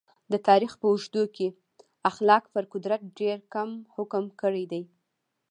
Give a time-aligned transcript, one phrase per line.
[0.31, 1.47] د تاریخ په اوږدو کې
[2.09, 4.83] اخلاق پر قدرت ډېر کم حکم کړی دی.